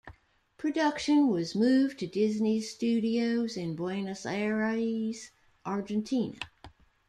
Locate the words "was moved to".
1.27-2.07